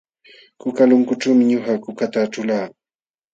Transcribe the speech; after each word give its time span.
Kukalunkućhuumi 0.61 1.43
ñuqa 1.49 1.73
kukata 1.83 2.21
ćhulaa. 2.33 2.67